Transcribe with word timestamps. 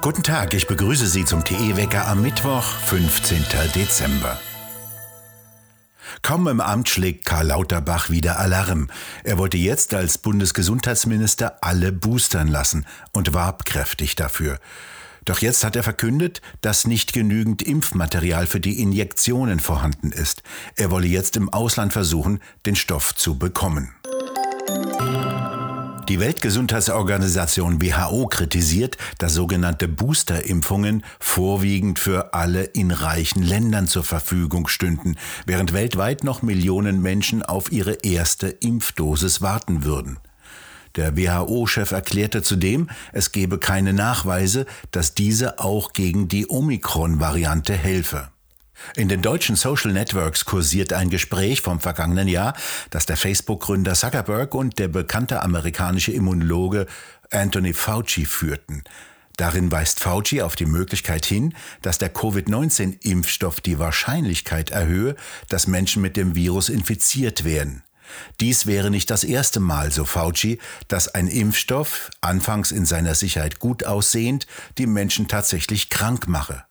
Guten 0.00 0.22
Tag, 0.22 0.54
ich 0.54 0.66
begrüße 0.66 1.06
Sie 1.06 1.26
zum 1.26 1.44
TE-Wecker 1.44 2.08
am 2.08 2.22
Mittwoch, 2.22 2.64
15. 2.64 3.44
Dezember. 3.74 4.40
Kaum 6.22 6.48
im 6.48 6.60
Amt 6.60 6.88
schlägt 6.88 7.26
Karl 7.26 7.48
Lauterbach 7.48 8.08
wieder 8.08 8.38
Alarm. 8.38 8.88
Er 9.24 9.36
wollte 9.36 9.56
jetzt 9.56 9.94
als 9.94 10.18
Bundesgesundheitsminister 10.18 11.58
alle 11.62 11.92
boostern 11.92 12.48
lassen 12.48 12.86
und 13.12 13.34
warb 13.34 13.64
kräftig 13.64 14.16
dafür. 14.16 14.58
Doch 15.24 15.40
jetzt 15.40 15.64
hat 15.64 15.76
er 15.76 15.82
verkündet, 15.82 16.40
dass 16.60 16.86
nicht 16.86 17.12
genügend 17.12 17.62
Impfmaterial 17.62 18.46
für 18.46 18.60
die 18.60 18.80
Injektionen 18.80 19.60
vorhanden 19.60 20.12
ist. 20.12 20.42
Er 20.76 20.90
wolle 20.90 21.08
jetzt 21.08 21.36
im 21.36 21.50
Ausland 21.50 21.92
versuchen, 21.92 22.40
den 22.64 22.74
Stoff 22.74 23.14
zu 23.14 23.38
bekommen. 23.38 23.94
Die 26.10 26.18
Weltgesundheitsorganisation 26.18 27.80
WHO 27.80 28.26
kritisiert, 28.26 28.96
dass 29.18 29.32
sogenannte 29.34 29.86
Boosterimpfungen 29.86 31.04
vorwiegend 31.20 32.00
für 32.00 32.34
alle 32.34 32.64
in 32.64 32.90
reichen 32.90 33.44
Ländern 33.44 33.86
zur 33.86 34.02
Verfügung 34.02 34.66
stünden, 34.66 35.14
während 35.46 35.72
weltweit 35.72 36.24
noch 36.24 36.42
Millionen 36.42 37.00
Menschen 37.00 37.44
auf 37.44 37.70
ihre 37.70 37.92
erste 38.02 38.48
Impfdosis 38.48 39.40
warten 39.40 39.84
würden. 39.84 40.18
Der 40.96 41.16
WHO-Chef 41.16 41.92
erklärte 41.92 42.42
zudem, 42.42 42.90
es 43.12 43.30
gebe 43.30 43.58
keine 43.58 43.92
Nachweise, 43.92 44.66
dass 44.90 45.14
diese 45.14 45.60
auch 45.60 45.92
gegen 45.92 46.26
die 46.26 46.50
Omikron-Variante 46.50 47.74
helfe. 47.74 48.32
In 48.96 49.08
den 49.08 49.22
deutschen 49.22 49.56
Social 49.56 49.92
Networks 49.92 50.44
kursiert 50.44 50.92
ein 50.92 51.10
Gespräch 51.10 51.60
vom 51.60 51.80
vergangenen 51.80 52.28
Jahr, 52.28 52.54
das 52.90 53.06
der 53.06 53.16
Facebook-Gründer 53.16 53.94
Zuckerberg 53.94 54.54
und 54.54 54.78
der 54.78 54.88
bekannte 54.88 55.42
amerikanische 55.42 56.12
Immunologe 56.12 56.86
Anthony 57.30 57.72
Fauci 57.72 58.24
führten. 58.24 58.82
Darin 59.36 59.72
weist 59.72 60.00
Fauci 60.00 60.42
auf 60.42 60.54
die 60.54 60.66
Möglichkeit 60.66 61.24
hin, 61.24 61.54
dass 61.80 61.98
der 61.98 62.12
Covid-19-Impfstoff 62.12 63.60
die 63.60 63.78
Wahrscheinlichkeit 63.78 64.70
erhöhe, 64.70 65.16
dass 65.48 65.66
Menschen 65.66 66.02
mit 66.02 66.16
dem 66.16 66.34
Virus 66.34 66.68
infiziert 66.68 67.44
werden. 67.44 67.82
Dies 68.40 68.66
wäre 68.66 68.90
nicht 68.90 69.10
das 69.10 69.24
erste 69.24 69.60
Mal, 69.60 69.92
so 69.92 70.04
Fauci, 70.04 70.58
dass 70.88 71.08
ein 71.14 71.28
Impfstoff, 71.28 72.10
anfangs 72.20 72.72
in 72.72 72.84
seiner 72.84 73.14
Sicherheit 73.14 73.60
gut 73.60 73.84
aussehend, 73.84 74.46
die 74.78 74.86
Menschen 74.86 75.28
tatsächlich 75.28 75.90
krank 75.90 76.28
mache. 76.28 76.64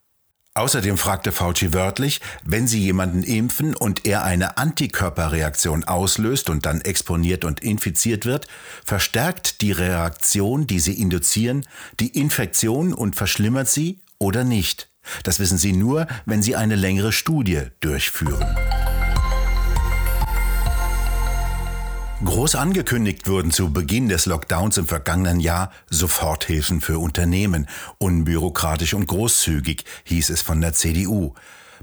Außerdem 0.60 0.98
fragte 0.98 1.32
Fauci 1.32 1.74
wörtlich, 1.74 2.20
wenn 2.44 2.68
Sie 2.68 2.82
jemanden 2.82 3.24
impfen 3.24 3.78
und 3.78 4.06
er 4.06 4.26
eine 4.26 4.58
Antikörperreaktion 4.58 5.86
auslöst 5.86 6.50
und 6.50 6.66
dann 6.66 6.82
exponiert 6.82 7.46
und 7.46 7.62
infiziert 7.62 8.26
wird, 8.26 8.46
verstärkt 8.84 9.62
die 9.62 9.72
Reaktion, 9.72 10.68
die 10.68 10.82
Sie 10.82 11.00
induzieren, 11.00 11.66
die 12.02 12.10
Infektion 12.10 12.94
und 12.94 13.16
verschlimmert 13.16 13.70
sie 13.70 14.02
oder 14.18 14.44
nicht. 14.44 14.90
Das 15.24 15.40
wissen 15.40 15.58
Sie 15.58 15.72
nur, 15.72 16.08
wenn 16.26 16.42
Sie 16.42 16.58
eine 16.58 16.76
längere 16.76 17.14
Studie 17.14 17.62
durchführen. 17.80 18.58
Groß 22.40 22.56
angekündigt 22.56 23.28
wurden 23.28 23.52
zu 23.52 23.74
Beginn 23.74 24.08
des 24.08 24.26
Lockdowns 24.26 24.78
im 24.78 24.88
vergangenen 24.88 25.42
Jahr 25.42 25.74
Soforthilfen 25.90 26.80
für 26.80 26.98
Unternehmen. 26.98 27.68
Unbürokratisch 27.98 28.94
und 28.94 29.08
großzügig, 29.08 29.84
hieß 30.06 30.30
es 30.30 30.42
von 30.42 30.62
der 30.62 30.72
CDU. 30.72 31.34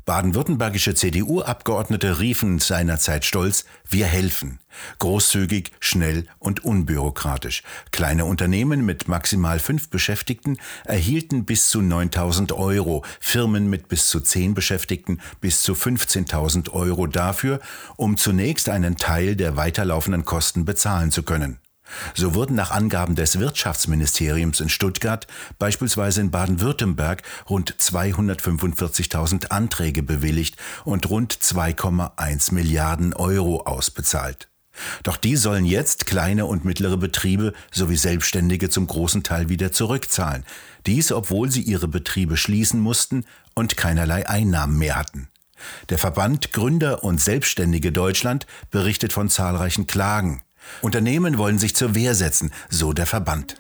Baden-württembergische 0.07 0.95
CDU-Abgeordnete 0.95 2.21
riefen 2.21 2.61
seinerzeit 2.61 3.25
stolz, 3.25 3.65
wir 3.91 4.07
helfen. 4.07 4.61
Großzügig, 5.01 5.73
schnell 5.81 6.29
und 6.39 6.65
unbürokratisch. 6.65 7.65
Kleine 7.91 8.25
Unternehmen 8.25 8.87
mit 8.87 9.09
maximal 9.09 9.59
fünf 9.59 9.89
Beschäftigten 9.91 10.59
erhielten 10.85 11.45
bis 11.45 11.71
zu 11.71 11.83
9000 11.83 12.53
Euro, 12.53 13.05
Firmen 13.19 13.69
mit 13.69 13.89
bis 13.89 14.09
zu 14.09 14.21
zehn 14.21 14.55
Beschäftigten 14.55 15.21
bis 15.41 15.63
zu 15.63 15.73
15.000 15.73 16.71
Euro 16.71 17.09
dafür, 17.09 17.59
um 17.97 18.17
zunächst 18.17 18.69
einen 18.69 18.97
Teil 18.97 19.35
der 19.35 19.57
weiterlaufenden 19.57 20.25
Kosten 20.25 20.65
bezahlen 20.65 21.11
zu 21.11 21.25
können. 21.25 21.59
So 22.15 22.35
wurden 22.35 22.57
nach 22.57 22.71
Angaben 22.71 23.15
des 23.15 23.39
Wirtschaftsministeriums 23.39 24.61
in 24.61 24.69
Stuttgart 24.69 25.27
beispielsweise 25.59 26.21
in 26.21 26.31
Baden-Württemberg 26.31 27.23
rund 27.49 27.75
245.000 27.75 29.49
Anträge 29.49 30.03
bewilligt 30.03 30.57
und 30.85 31.09
rund 31.09 31.35
2,1 31.35 32.55
Milliarden 32.55 33.15
Euro 33.15 33.63
ausbezahlt. 33.63 34.49
Doch 35.03 35.17
die 35.17 35.37
sollen 35.37 35.65
jetzt 35.65 36.07
kleine 36.07 36.47
und 36.47 36.65
mittlere 36.65 36.97
Betriebe 36.97 37.53
sowie 37.71 37.97
Selbstständige 37.97 38.69
zum 38.69 38.87
großen 38.87 39.23
Teil 39.23 39.49
wieder 39.49 39.73
zurückzahlen. 39.73 40.45
Dies, 40.87 41.13
obwohl 41.13 41.51
sie 41.51 41.63
ihre 41.63 41.89
Betriebe 41.89 42.37
schließen 42.37 42.81
mussten 42.81 43.25
und 43.55 43.77
keinerlei 43.77 44.29
Einnahmen 44.29 44.79
mehr 44.79 44.97
hatten. 44.97 45.29
Der 45.89 45.99
Verband 45.99 46.53
Gründer 46.53 47.03
und 47.03 47.21
Selbstständige 47.21 47.91
Deutschland 47.91 48.47
berichtet 48.71 49.13
von 49.13 49.31
zahlreichen 49.31 49.87
Klagen. 49.87 50.43
Unternehmen 50.83 51.39
wollen 51.39 51.59
sich 51.59 51.75
zur 51.75 51.95
Wehr 51.95 52.15
setzen, 52.15 52.53
so 52.69 52.93
der 52.93 53.07
Verband. 53.07 53.57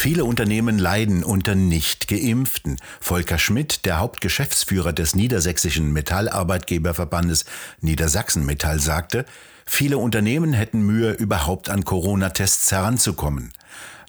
Viele 0.00 0.24
Unternehmen 0.24 0.78
leiden 0.78 1.24
unter 1.24 1.56
Nicht-Geimpften. 1.56 2.76
Volker 3.00 3.36
Schmidt, 3.36 3.84
der 3.84 3.98
Hauptgeschäftsführer 3.98 4.92
des 4.92 5.16
Niedersächsischen 5.16 5.92
Metallarbeitgeberverbandes 5.92 7.46
Niedersachsen 7.80 8.46
Metall, 8.46 8.78
sagte, 8.78 9.24
viele 9.66 9.98
Unternehmen 9.98 10.52
hätten 10.52 10.82
Mühe, 10.82 11.10
überhaupt 11.10 11.68
an 11.68 11.84
Corona-Tests 11.84 12.70
heranzukommen. 12.70 13.52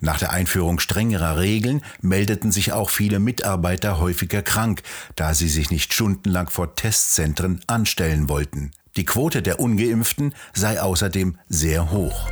Nach 0.02 0.18
der 0.18 0.32
Einführung 0.32 0.80
strengerer 0.80 1.38
Regeln 1.38 1.82
meldeten 2.02 2.52
sich 2.52 2.72
auch 2.72 2.90
viele 2.90 3.20
Mitarbeiter 3.20 4.00
häufiger 4.00 4.42
krank, 4.42 4.82
da 5.16 5.34
sie 5.34 5.50
sich 5.50 5.72
nicht 5.72 5.94
stundenlang 5.94 6.50
vor 6.50 6.76
Testzentren 6.76 7.62
anstellen 7.68 8.30
wollten. 8.30 8.72
Die 8.96 9.06
Quote 9.06 9.42
der 9.42 9.60
ungeimpften 9.60 10.34
sei 10.54 10.82
außerdem 10.82 11.38
sehr 11.48 11.92
hoch. 11.92 12.28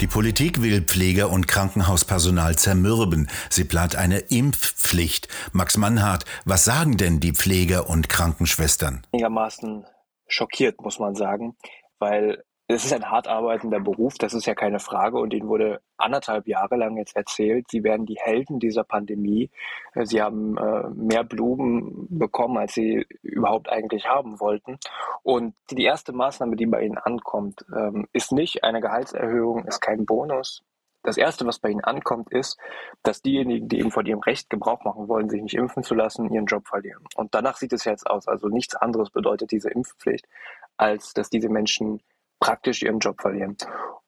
Die 0.00 0.06
Politik 0.06 0.62
will 0.62 0.80
Pfleger 0.80 1.28
und 1.28 1.46
Krankenhauspersonal 1.46 2.56
zermürben. 2.56 3.28
Sie 3.50 3.64
plant 3.64 3.96
eine 3.96 4.20
Impfpflicht. 4.20 5.28
Max 5.52 5.76
Mannhardt, 5.76 6.24
was 6.46 6.64
sagen 6.64 6.96
denn 6.96 7.20
die 7.20 7.32
Pfleger 7.32 7.90
und 7.90 8.08
Krankenschwestern? 8.08 9.06
Einigermaßen 9.12 9.84
schockiert, 10.26 10.80
muss 10.80 10.98
man 10.98 11.14
sagen, 11.14 11.54
weil 11.98 12.42
es 12.74 12.84
ist 12.84 12.92
ein 12.92 13.10
hart 13.10 13.26
arbeitender 13.26 13.80
Beruf, 13.80 14.16
das 14.18 14.32
ist 14.32 14.46
ja 14.46 14.54
keine 14.54 14.78
Frage. 14.78 15.18
Und 15.18 15.34
ihnen 15.34 15.48
wurde 15.48 15.80
anderthalb 15.96 16.46
Jahre 16.46 16.76
lang 16.76 16.96
jetzt 16.96 17.16
erzählt, 17.16 17.66
sie 17.70 17.82
werden 17.82 18.06
die 18.06 18.18
Helden 18.20 18.60
dieser 18.60 18.84
Pandemie. 18.84 19.50
Äh, 19.94 20.06
sie 20.06 20.22
haben 20.22 20.56
äh, 20.56 20.88
mehr 20.90 21.24
Blumen 21.24 22.06
bekommen, 22.08 22.58
als 22.58 22.74
sie 22.74 23.06
überhaupt 23.22 23.68
eigentlich 23.68 24.06
haben 24.06 24.38
wollten. 24.40 24.78
Und 25.22 25.54
die 25.70 25.84
erste 25.84 26.12
Maßnahme, 26.12 26.56
die 26.56 26.66
bei 26.66 26.82
ihnen 26.82 26.98
ankommt, 26.98 27.64
ähm, 27.74 28.06
ist 28.12 28.30
nicht 28.32 28.62
eine 28.62 28.80
Gehaltserhöhung, 28.80 29.64
ist 29.64 29.80
kein 29.80 30.06
Bonus. 30.06 30.62
Das 31.02 31.16
erste, 31.16 31.46
was 31.46 31.58
bei 31.58 31.70
ihnen 31.70 31.82
ankommt, 31.82 32.30
ist, 32.30 32.58
dass 33.02 33.22
diejenigen, 33.22 33.68
die 33.68 33.80
eben 33.80 33.90
von 33.90 34.04
ihrem 34.04 34.20
Recht 34.20 34.50
Gebrauch 34.50 34.84
machen 34.84 35.08
wollen, 35.08 35.30
sich 35.30 35.42
nicht 35.42 35.54
impfen 35.54 35.82
zu 35.82 35.94
lassen, 35.94 36.30
ihren 36.30 36.44
Job 36.44 36.68
verlieren. 36.68 37.02
Und 37.16 37.34
danach 37.34 37.56
sieht 37.56 37.72
es 37.72 37.84
jetzt 37.84 38.06
aus. 38.06 38.28
Also 38.28 38.48
nichts 38.48 38.76
anderes 38.76 39.10
bedeutet 39.10 39.50
diese 39.50 39.70
Impfpflicht, 39.70 40.28
als 40.76 41.14
dass 41.14 41.30
diese 41.30 41.48
Menschen 41.48 42.02
praktisch 42.40 42.82
ihren 42.82 42.98
Job 42.98 43.20
verlieren. 43.20 43.56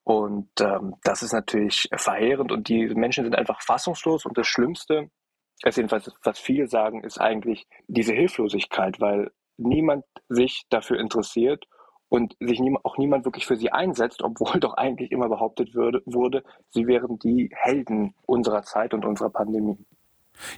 Und 0.05 0.49
ähm, 0.61 0.97
das 1.05 1.23
ist 1.23 1.33
natürlich 1.33 1.89
verheerend 1.95 2.51
und 2.51 2.69
die 2.69 2.87
Menschen 2.95 3.25
sind 3.25 3.37
einfach 3.37 3.63
fassungslos 3.63 4.27
und 4.27 4.37
das 4.37 4.49
Schlimmste, 4.49 5.11
ist 5.65 5.77
jedenfalls, 5.77 6.11
was 6.25 6.41
viele 6.41 6.67
sagen, 6.67 7.05
ist 7.05 7.21
eigentlich 7.21 7.69
diese 7.87 8.13
Hilflosigkeit, 8.13 9.01
weil 9.01 9.31
niemand 9.59 10.05
sich 10.29 10.65
dafür 10.71 10.99
interessiert 10.99 11.67
und 12.09 12.37
sich 12.41 12.59
nie, 12.61 12.77
auch 12.83 12.99
niemand 12.99 13.25
wirklich 13.25 13.47
für 13.47 13.57
sie 13.57 13.71
einsetzt, 13.71 14.23
obwohl 14.23 14.61
doch 14.61 14.75
eigentlich 14.75 15.13
immer 15.13 15.29
behauptet 15.29 15.75
würde, 15.75 16.03
wurde, 16.05 16.43
sie 16.71 16.87
wären 16.87 17.19
die 17.19 17.51
Helden 17.55 18.15
unserer 18.27 18.63
Zeit 18.63 18.93
und 18.93 19.05
unserer 19.05 19.31
Pandemie. 19.31 19.87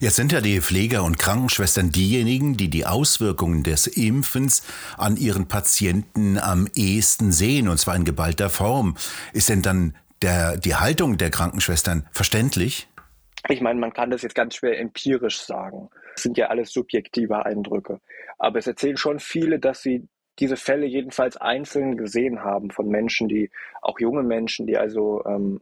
Jetzt 0.00 0.16
sind 0.16 0.32
ja 0.32 0.40
die 0.40 0.60
Pfleger 0.60 1.04
und 1.04 1.18
Krankenschwestern 1.18 1.90
diejenigen, 1.90 2.56
die 2.56 2.68
die 2.68 2.86
Auswirkungen 2.86 3.62
des 3.62 3.86
Impfens 3.86 4.62
an 4.96 5.16
ihren 5.16 5.46
Patienten 5.48 6.38
am 6.38 6.68
ehesten 6.74 7.32
sehen, 7.32 7.68
und 7.68 7.78
zwar 7.78 7.96
in 7.96 8.04
geballter 8.04 8.50
Form. 8.50 8.96
Ist 9.32 9.48
denn 9.48 9.62
dann 9.62 9.94
der, 10.22 10.56
die 10.56 10.74
Haltung 10.74 11.18
der 11.18 11.30
Krankenschwestern 11.30 12.08
verständlich? 12.12 12.88
Ich 13.48 13.60
meine, 13.60 13.78
man 13.78 13.92
kann 13.92 14.10
das 14.10 14.22
jetzt 14.22 14.34
ganz 14.34 14.56
schwer 14.56 14.80
empirisch 14.80 15.40
sagen. 15.40 15.90
Das 16.14 16.22
sind 16.22 16.38
ja 16.38 16.46
alles 16.46 16.72
subjektive 16.72 17.44
Eindrücke. 17.44 18.00
Aber 18.38 18.58
es 18.58 18.66
erzählen 18.66 18.96
schon 18.96 19.20
viele, 19.20 19.58
dass 19.58 19.82
sie 19.82 20.08
diese 20.38 20.56
Fälle 20.56 20.86
jedenfalls 20.86 21.36
einzeln 21.36 21.96
gesehen 21.96 22.40
haben 22.40 22.70
von 22.70 22.88
Menschen, 22.88 23.28
die, 23.28 23.50
auch 23.82 24.00
junge 24.00 24.22
Menschen, 24.22 24.66
die 24.66 24.76
also 24.76 25.24
ähm, 25.26 25.60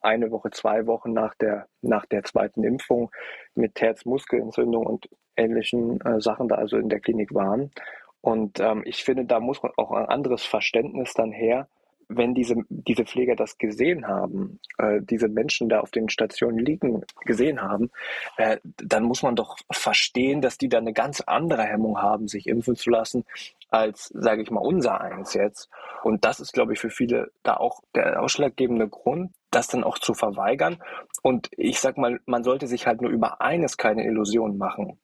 eine 0.00 0.30
Woche, 0.30 0.50
zwei 0.50 0.86
Wochen 0.86 1.12
nach 1.12 1.34
der, 1.34 1.66
nach 1.82 2.06
der 2.06 2.24
zweiten 2.24 2.64
Impfung 2.64 3.10
mit 3.54 3.80
Herzmuskelentzündung 3.80 4.86
und 4.86 5.08
ähnlichen 5.36 6.00
äh, 6.00 6.20
Sachen 6.20 6.48
da 6.48 6.56
also 6.56 6.76
in 6.76 6.88
der 6.88 7.00
Klinik 7.00 7.34
waren. 7.34 7.70
Und 8.20 8.60
ähm, 8.60 8.82
ich 8.86 9.04
finde, 9.04 9.24
da 9.24 9.40
muss 9.40 9.62
man 9.62 9.72
auch 9.76 9.90
ein 9.92 10.06
anderes 10.06 10.44
Verständnis 10.44 11.12
dann 11.14 11.32
her, 11.32 11.68
wenn 12.08 12.34
diese, 12.34 12.56
diese 12.68 13.04
Pfleger 13.04 13.36
das 13.36 13.58
gesehen 13.58 14.06
haben, 14.06 14.60
äh, 14.78 15.00
diese 15.02 15.28
Menschen 15.28 15.68
da 15.68 15.80
auf 15.80 15.90
den 15.90 16.08
Stationen 16.08 16.58
liegen, 16.58 17.04
gesehen 17.24 17.62
haben, 17.62 17.90
äh, 18.36 18.58
dann 18.76 19.04
muss 19.04 19.22
man 19.22 19.36
doch 19.36 19.56
verstehen, 19.70 20.40
dass 20.40 20.58
die 20.58 20.68
da 20.68 20.78
eine 20.78 20.92
ganz 20.92 21.20
andere 21.20 21.64
Hemmung 21.64 21.98
haben, 21.98 22.28
sich 22.28 22.46
impfen 22.46 22.76
zu 22.76 22.90
lassen, 22.90 23.24
als, 23.70 24.06
sage 24.14 24.42
ich 24.42 24.50
mal, 24.50 24.60
unser 24.60 25.00
eins 25.00 25.34
jetzt. 25.34 25.68
Und 26.02 26.24
das 26.24 26.40
ist, 26.40 26.52
glaube 26.52 26.74
ich, 26.74 26.78
für 26.78 26.90
viele 26.90 27.30
da 27.42 27.56
auch 27.56 27.80
der 27.94 28.22
ausschlaggebende 28.22 28.88
Grund, 28.88 29.32
das 29.50 29.68
dann 29.68 29.84
auch 29.84 29.98
zu 29.98 30.14
verweigern. 30.14 30.82
Und 31.22 31.48
ich 31.56 31.80
sag 31.80 31.96
mal, 31.96 32.20
man 32.26 32.44
sollte 32.44 32.66
sich 32.66 32.86
halt 32.86 33.00
nur 33.00 33.10
über 33.10 33.40
eines 33.40 33.76
keine 33.76 34.04
Illusionen 34.04 34.58
machen. 34.58 34.98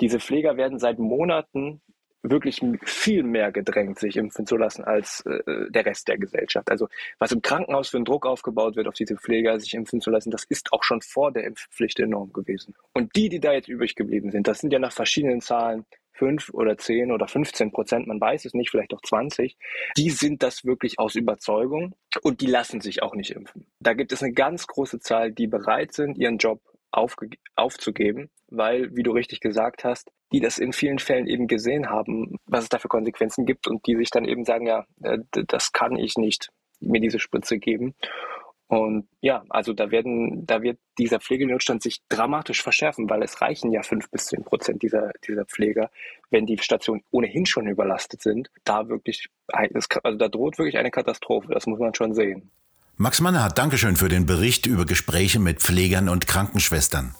Diese 0.00 0.20
Pfleger 0.20 0.56
werden 0.56 0.78
seit 0.78 0.98
Monaten 0.98 1.80
wirklich 2.22 2.60
viel 2.84 3.22
mehr 3.22 3.52
gedrängt, 3.52 3.98
sich 3.98 4.16
impfen 4.16 4.46
zu 4.46 4.56
lassen 4.56 4.84
als 4.84 5.24
äh, 5.26 5.70
der 5.70 5.86
Rest 5.86 6.08
der 6.08 6.18
Gesellschaft. 6.18 6.70
Also 6.70 6.88
was 7.18 7.32
im 7.32 7.42
Krankenhaus 7.42 7.88
für 7.88 7.98
einen 7.98 8.04
Druck 8.04 8.26
aufgebaut 8.26 8.76
wird, 8.76 8.88
auf 8.88 8.94
diese 8.94 9.16
Pfleger 9.16 9.58
sich 9.60 9.74
impfen 9.74 10.00
zu 10.00 10.10
lassen, 10.10 10.30
das 10.30 10.44
ist 10.44 10.72
auch 10.72 10.82
schon 10.82 11.00
vor 11.00 11.32
der 11.32 11.44
Impfpflicht 11.44 12.00
enorm 12.00 12.32
gewesen. 12.32 12.74
Und 12.92 13.14
die, 13.16 13.28
die 13.28 13.40
da 13.40 13.52
jetzt 13.52 13.68
übrig 13.68 13.94
geblieben 13.94 14.30
sind, 14.30 14.48
das 14.48 14.58
sind 14.58 14.72
ja 14.72 14.78
nach 14.78 14.92
verschiedenen 14.92 15.40
Zahlen 15.40 15.84
fünf 16.18 16.50
oder 16.52 16.76
zehn 16.76 17.12
oder 17.12 17.28
15 17.28 17.70
Prozent, 17.70 18.08
man 18.08 18.20
weiß 18.20 18.44
es 18.44 18.52
nicht, 18.52 18.70
vielleicht 18.70 18.92
auch 18.92 19.00
20, 19.00 19.56
die 19.96 20.10
sind 20.10 20.42
das 20.42 20.64
wirklich 20.64 20.98
aus 20.98 21.14
Überzeugung 21.14 21.94
und 22.22 22.40
die 22.40 22.46
lassen 22.46 22.80
sich 22.80 23.02
auch 23.02 23.14
nicht 23.14 23.30
impfen. 23.30 23.66
Da 23.78 23.94
gibt 23.94 24.12
es 24.12 24.22
eine 24.22 24.32
ganz 24.32 24.66
große 24.66 24.98
Zahl, 24.98 25.30
die 25.30 25.46
bereit 25.46 25.92
sind, 25.92 26.18
ihren 26.18 26.38
Job 26.38 26.60
aufzugeben, 26.90 28.30
weil, 28.48 28.94
wie 28.96 29.02
du 29.02 29.12
richtig 29.12 29.40
gesagt 29.40 29.84
hast, 29.84 30.10
die 30.32 30.40
das 30.40 30.58
in 30.58 30.72
vielen 30.72 30.98
Fällen 30.98 31.26
eben 31.26 31.46
gesehen 31.46 31.88
haben, 31.88 32.36
was 32.46 32.64
es 32.64 32.68
da 32.68 32.78
für 32.78 32.88
Konsequenzen 32.88 33.46
gibt 33.46 33.66
und 33.66 33.86
die 33.86 33.96
sich 33.96 34.10
dann 34.10 34.24
eben 34.24 34.44
sagen, 34.44 34.66
ja, 34.66 34.84
äh, 35.02 35.18
das 35.32 35.72
kann 35.72 35.96
ich 35.96 36.16
nicht 36.16 36.50
mir 36.80 37.00
diese 37.00 37.18
Spritze 37.18 37.58
geben. 37.58 37.94
Und 38.68 39.08
ja, 39.22 39.44
also 39.48 39.72
da 39.72 39.90
werden, 39.90 40.46
da 40.46 40.60
wird 40.60 40.78
dieser 40.98 41.20
Pflegenotstand 41.20 41.82
sich 41.82 42.02
dramatisch 42.10 42.62
verschärfen, 42.62 43.08
weil 43.08 43.22
es 43.22 43.40
reichen 43.40 43.72
ja 43.72 43.82
fünf 43.82 44.10
bis 44.10 44.26
zehn 44.26 44.44
Prozent 44.44 44.82
dieser, 44.82 45.10
dieser 45.26 45.46
Pfleger, 45.46 45.90
wenn 46.30 46.44
die 46.44 46.58
Stationen 46.58 47.02
ohnehin 47.10 47.46
schon 47.46 47.66
überlastet 47.66 48.20
sind. 48.20 48.50
Da 48.64 48.88
wirklich, 48.90 49.28
also 49.48 50.18
da 50.18 50.28
droht 50.28 50.58
wirklich 50.58 50.76
eine 50.76 50.90
Katastrophe. 50.90 51.48
Das 51.50 51.66
muss 51.66 51.78
man 51.78 51.94
schon 51.94 52.14
sehen. 52.14 52.50
Max 52.98 53.22
Mannerhardt, 53.22 53.56
Dankeschön 53.56 53.96
für 53.96 54.10
den 54.10 54.26
Bericht 54.26 54.66
über 54.66 54.84
Gespräche 54.84 55.38
mit 55.38 55.60
Pflegern 55.60 56.10
und 56.10 56.26
Krankenschwestern. 56.26 57.14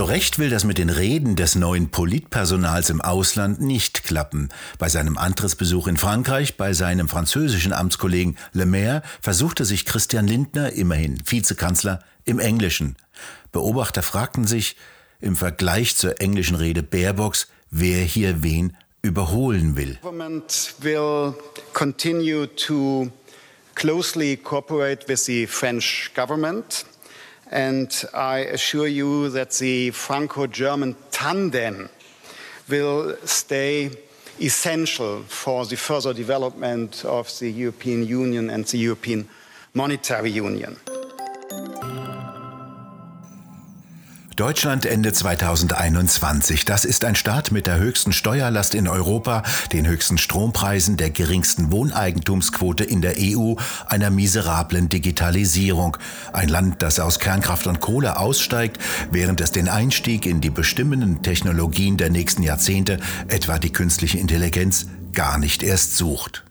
So 0.00 0.06
recht 0.06 0.38
will 0.38 0.48
das 0.48 0.64
mit 0.64 0.78
den 0.78 0.88
Reden 0.88 1.36
des 1.36 1.56
neuen 1.56 1.90
Politpersonals 1.90 2.88
im 2.88 3.02
Ausland 3.02 3.60
nicht 3.60 4.02
klappen. 4.02 4.48
Bei 4.78 4.88
seinem 4.88 5.18
Antrittsbesuch 5.18 5.88
in 5.88 5.98
Frankreich, 5.98 6.56
bei 6.56 6.72
seinem 6.72 7.06
französischen 7.06 7.74
Amtskollegen 7.74 8.38
Le 8.54 8.64
Maire, 8.64 9.02
versuchte 9.20 9.66
sich 9.66 9.84
Christian 9.84 10.26
Lindner, 10.26 10.72
immerhin 10.72 11.22
Vizekanzler, 11.26 12.02
im 12.24 12.38
Englischen. 12.38 12.96
Beobachter 13.52 14.02
fragten 14.02 14.46
sich, 14.46 14.74
im 15.20 15.36
Vergleich 15.36 15.96
zur 15.96 16.18
englischen 16.18 16.56
Rede 16.56 16.82
Baerbocks, 16.82 17.48
wer 17.70 18.02
hier 18.02 18.42
wen 18.42 18.78
überholen 19.02 19.76
will. 19.76 19.98
Government 20.00 20.76
will 20.80 21.34
continue 21.74 22.46
to 22.46 23.10
closely 23.74 24.38
cooperate 24.38 25.06
with 25.08 25.26
the 25.26 25.46
French 25.46 26.10
government. 26.14 26.86
And 27.50 28.04
I 28.14 28.38
assure 28.38 28.86
you 28.86 29.28
that 29.30 29.50
the 29.52 29.90
Franco 29.90 30.46
German 30.46 30.94
tandem 31.10 31.88
will 32.68 33.16
stay 33.24 33.90
essential 34.40 35.22
for 35.24 35.66
the 35.66 35.76
further 35.76 36.14
development 36.14 37.04
of 37.04 37.26
the 37.40 37.50
European 37.50 38.06
Union 38.06 38.50
and 38.50 38.64
the 38.64 38.78
European 38.78 39.28
Monetary 39.74 40.30
Union. 40.30 40.76
Deutschland 44.40 44.86
Ende 44.86 45.12
2021. 45.12 46.64
Das 46.64 46.86
ist 46.86 47.04
ein 47.04 47.14
Staat 47.14 47.52
mit 47.52 47.66
der 47.66 47.76
höchsten 47.76 48.10
Steuerlast 48.10 48.74
in 48.74 48.88
Europa, 48.88 49.42
den 49.70 49.86
höchsten 49.86 50.16
Strompreisen, 50.16 50.96
der 50.96 51.10
geringsten 51.10 51.70
Wohneigentumsquote 51.70 52.82
in 52.82 53.02
der 53.02 53.16
EU, 53.18 53.56
einer 53.84 54.08
miserablen 54.08 54.88
Digitalisierung. 54.88 55.98
Ein 56.32 56.48
Land, 56.48 56.80
das 56.80 57.00
aus 57.00 57.18
Kernkraft 57.18 57.66
und 57.66 57.80
Kohle 57.80 58.16
aussteigt, 58.16 58.78
während 59.10 59.42
es 59.42 59.52
den 59.52 59.68
Einstieg 59.68 60.24
in 60.24 60.40
die 60.40 60.48
bestimmenden 60.48 61.22
Technologien 61.22 61.98
der 61.98 62.08
nächsten 62.08 62.42
Jahrzehnte, 62.42 62.98
etwa 63.28 63.58
die 63.58 63.74
künstliche 63.74 64.16
Intelligenz, 64.16 64.86
gar 65.12 65.36
nicht 65.36 65.62
erst 65.62 65.98
sucht. 65.98 66.46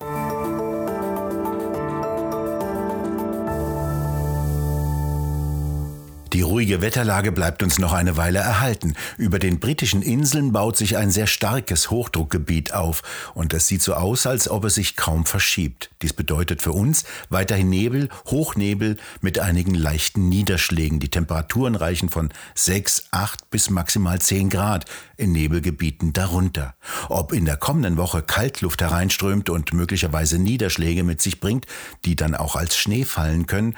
Die 6.33 6.41
ruhige 6.41 6.81
Wetterlage 6.81 7.31
bleibt 7.31 7.61
uns 7.61 7.77
noch 7.77 7.93
eine 7.93 8.17
Weile 8.17 8.39
erhalten. 8.39 8.95
Über 9.17 9.37
den 9.37 9.59
britischen 9.59 10.01
Inseln 10.01 10.51
baut 10.51 10.75
sich 10.75 10.97
ein 10.97 11.11
sehr 11.11 11.27
starkes 11.27 11.91
Hochdruckgebiet 11.91 12.73
auf 12.73 13.03
und 13.35 13.53
es 13.53 13.67
sieht 13.67 13.83
so 13.83 13.93
aus, 13.93 14.25
als 14.25 14.49
ob 14.49 14.65
es 14.65 14.73
sich 14.73 14.95
kaum 14.95 15.27
verschiebt. 15.27 15.91
Dies 16.01 16.13
bedeutet 16.13 16.63
für 16.63 16.71
uns 16.71 17.03
weiterhin 17.29 17.69
Nebel, 17.69 18.09
Hochnebel 18.25 18.97
mit 19.21 19.37
einigen 19.37 19.75
leichten 19.75 20.27
Niederschlägen. 20.27 20.99
Die 20.99 21.09
Temperaturen 21.09 21.75
reichen 21.75 22.09
von 22.09 22.29
6, 22.55 23.09
8 23.11 23.51
bis 23.51 23.69
maximal 23.69 24.19
10 24.19 24.49
Grad, 24.49 24.85
in 25.17 25.33
Nebelgebieten 25.33 26.13
darunter. 26.13 26.73
Ob 27.09 27.31
in 27.31 27.45
der 27.45 27.57
kommenden 27.57 27.95
Woche 27.97 28.23
Kaltluft 28.23 28.81
hereinströmt 28.81 29.51
und 29.51 29.71
möglicherweise 29.71 30.39
Niederschläge 30.39 31.03
mit 31.03 31.21
sich 31.21 31.39
bringt, 31.39 31.67
die 32.05 32.15
dann 32.15 32.33
auch 32.33 32.55
als 32.55 32.75
Schnee 32.75 33.05
fallen 33.05 33.45
können, 33.45 33.75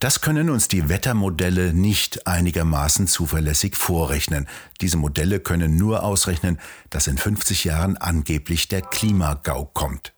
das 0.00 0.20
können 0.20 0.50
uns 0.50 0.68
die 0.68 0.88
Wettermodelle 0.88 1.72
nicht 1.72 2.26
einigermaßen 2.26 3.06
zuverlässig 3.06 3.76
vorrechnen. 3.76 4.48
Diese 4.80 4.96
Modelle 4.96 5.40
können 5.40 5.76
nur 5.76 6.02
ausrechnen, 6.02 6.58
dass 6.90 7.06
in 7.06 7.16
50 7.16 7.64
Jahren 7.64 7.96
angeblich 7.96 8.68
der 8.68 8.82
Klimagau 8.82 9.64
kommt. 9.72 10.12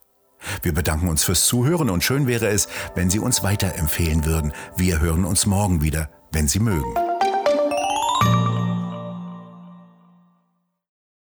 Wir 0.62 0.72
bedanken 0.72 1.08
uns 1.08 1.24
fürs 1.24 1.46
Zuhören 1.46 1.90
und 1.90 2.04
schön 2.04 2.26
wäre 2.26 2.48
es, 2.48 2.68
wenn 2.94 3.10
Sie 3.10 3.18
uns 3.18 3.42
weiterempfehlen 3.42 4.24
würden. 4.24 4.52
Wir 4.76 5.00
hören 5.00 5.24
uns 5.24 5.46
morgen 5.46 5.82
wieder, 5.82 6.10
wenn 6.32 6.48
Sie 6.48 6.60
mögen. 6.60 7.05